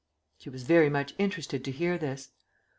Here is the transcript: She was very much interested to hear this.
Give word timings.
She 0.39 0.49
was 0.49 0.63
very 0.63 0.89
much 0.89 1.13
interested 1.19 1.63
to 1.63 1.69
hear 1.71 1.95
this. 1.99 2.31